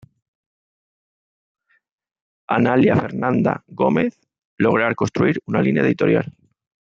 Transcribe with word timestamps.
Analía 2.47 2.95
Fernanda 2.95 3.63
Gómez, 3.67 4.17
lograr 4.57 4.95
construir 4.95 5.39
una 5.45 5.61
línea 5.61 5.83
editorial. 5.83 6.33